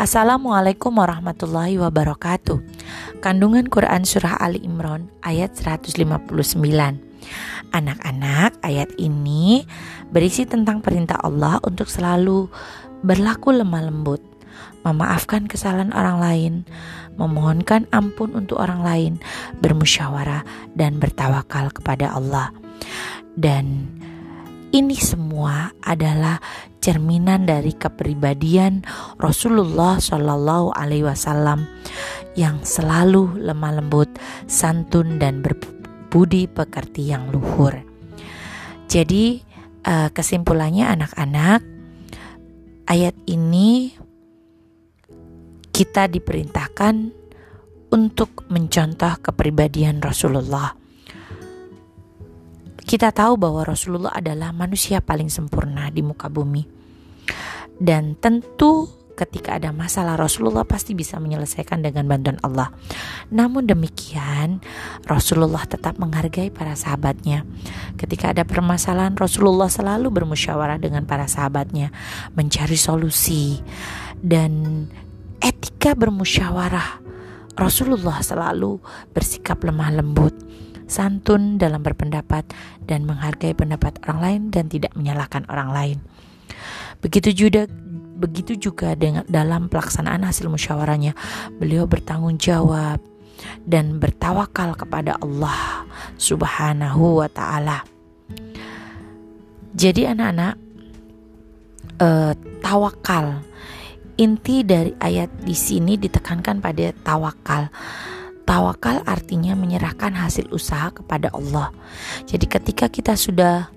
Assalamualaikum 0.00 0.96
warahmatullahi 0.96 1.76
wabarakatuh. 1.76 2.64
Kandungan 3.20 3.68
Quran 3.68 4.08
Surah 4.08 4.40
Ali 4.40 4.64
Imran 4.64 5.12
ayat 5.20 5.52
159. 5.52 6.32
Anak-anak, 7.76 8.56
ayat 8.64 8.88
ini 8.96 9.68
berisi 10.08 10.48
tentang 10.48 10.80
perintah 10.80 11.20
Allah 11.20 11.60
untuk 11.68 11.92
selalu 11.92 12.48
berlaku 13.04 13.52
lemah 13.52 13.92
lembut, 13.92 14.24
memaafkan 14.80 15.44
kesalahan 15.44 15.92
orang 15.92 16.18
lain, 16.24 16.52
memohonkan 17.20 17.84
ampun 17.92 18.32
untuk 18.32 18.64
orang 18.64 18.80
lain, 18.80 19.12
bermusyawarah 19.60 20.40
dan 20.72 20.96
bertawakal 20.96 21.68
kepada 21.68 22.16
Allah. 22.16 22.48
Dan 23.36 23.92
ini 24.72 24.96
semua 24.96 25.68
adalah 25.84 26.40
cerminan 26.80 27.44
dari 27.44 27.76
kepribadian 27.76 28.82
Rasulullah 29.20 30.00
Shallallahu 30.00 30.72
Alaihi 30.72 31.06
Wasallam 31.06 31.68
yang 32.34 32.64
selalu 32.64 33.36
lemah 33.36 33.78
lembut, 33.78 34.08
santun 34.48 35.20
dan 35.20 35.44
berbudi 35.44 36.48
pekerti 36.48 37.12
yang 37.12 37.28
luhur. 37.28 37.76
Jadi 38.88 39.44
eh, 39.84 40.08
kesimpulannya 40.08 40.88
anak-anak 40.88 41.60
ayat 42.88 43.14
ini 43.28 43.92
kita 45.72 46.08
diperintahkan 46.08 47.12
untuk 47.92 48.48
mencontoh 48.48 49.20
kepribadian 49.20 50.00
Rasulullah 50.00 50.81
kita 52.82 53.14
tahu 53.14 53.38
bahwa 53.38 53.62
Rasulullah 53.62 54.12
adalah 54.12 54.50
manusia 54.50 54.98
paling 54.98 55.30
sempurna 55.30 55.88
di 55.88 56.02
muka 56.02 56.26
bumi. 56.26 56.66
Dan 57.78 58.14
tentu 58.18 59.02
ketika 59.12 59.60
ada 59.60 59.70
masalah 59.70 60.16
Rasulullah 60.16 60.64
pasti 60.64 60.96
bisa 60.96 61.20
menyelesaikan 61.20 61.84
dengan 61.84 62.08
bantuan 62.08 62.40
Allah. 62.40 62.72
Namun 63.28 63.68
demikian, 63.68 64.58
Rasulullah 65.04 65.62
tetap 65.68 66.00
menghargai 66.00 66.48
para 66.48 66.72
sahabatnya. 66.74 67.44
Ketika 68.00 68.32
ada 68.32 68.42
permasalahan, 68.42 69.14
Rasulullah 69.14 69.68
selalu 69.68 70.08
bermusyawarah 70.10 70.80
dengan 70.80 71.04
para 71.04 71.28
sahabatnya, 71.28 71.92
mencari 72.34 72.76
solusi 72.76 73.60
dan 74.18 74.84
etika 75.38 75.92
bermusyawarah. 75.94 77.04
Rasulullah 77.52 78.24
selalu 78.24 78.80
bersikap 79.12 79.60
lemah 79.60 79.92
lembut 79.92 80.32
santun 80.92 81.56
dalam 81.56 81.80
berpendapat, 81.80 82.44
dan 82.84 83.08
menghargai 83.08 83.56
pendapat 83.56 83.96
orang 84.04 84.20
lain 84.20 84.42
dan 84.52 84.68
tidak 84.68 84.92
menyalahkan 84.92 85.48
orang 85.48 85.70
lain. 85.72 85.98
Begitu 87.00 87.32
juga 87.48 87.64
begitu 88.22 88.54
juga 88.54 88.94
dengan 88.94 89.26
dalam 89.26 89.66
pelaksanaan 89.66 90.22
hasil 90.22 90.46
musyawarahnya, 90.46 91.16
beliau 91.58 91.90
bertanggung 91.90 92.38
jawab 92.38 93.02
dan 93.66 93.98
bertawakal 93.98 94.78
kepada 94.78 95.18
Allah 95.18 95.88
Subhanahu 96.20 97.18
wa 97.18 97.26
taala. 97.26 97.82
Jadi 99.72 100.06
anak-anak 100.06 100.54
eh, 101.98 102.32
tawakal 102.62 103.42
inti 104.20 104.62
dari 104.62 104.92
ayat 105.00 105.32
di 105.42 105.56
sini 105.56 105.96
ditekankan 105.96 106.60
pada 106.62 106.92
tawakal 107.02 107.72
Tawakal 108.52 109.00
artinya 109.08 109.56
menyerahkan 109.56 110.12
hasil 110.12 110.52
usaha 110.52 110.92
kepada 110.92 111.32
Allah. 111.32 111.72
Jadi 112.28 112.44
ketika 112.44 112.92
kita 112.92 113.16
sudah 113.16 113.72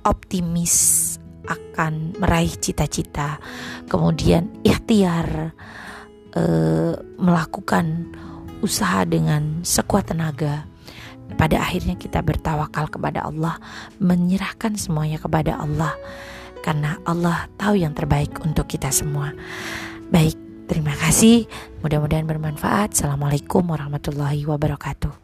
optimis 0.00 1.16
akan 1.44 2.16
meraih 2.16 2.56
cita-cita, 2.56 3.36
kemudian 3.84 4.48
ikhtiar 4.64 5.52
e, 6.32 6.42
melakukan 7.20 8.16
usaha 8.64 9.04
dengan 9.04 9.60
sekuat 9.60 10.16
tenaga, 10.16 10.64
pada 11.36 11.60
akhirnya 11.60 12.00
kita 12.00 12.24
bertawakal 12.24 12.88
kepada 12.88 13.28
Allah, 13.28 13.60
menyerahkan 14.00 14.72
semuanya 14.80 15.20
kepada 15.20 15.60
Allah, 15.60 15.92
karena 16.64 16.96
Allah 17.04 17.44
tahu 17.60 17.76
yang 17.76 17.92
terbaik 17.92 18.40
untuk 18.40 18.64
kita 18.72 18.88
semua. 18.88 19.36
Baik, 20.08 20.40
kasih, 21.14 21.46
mudah-mudahan 21.78 22.26
bermanfaat. 22.26 22.98
Assalamualaikum 22.98 23.62
warahmatullahi 23.70 24.42
wabarakatuh. 24.50 25.23